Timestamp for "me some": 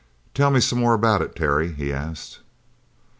0.49-0.79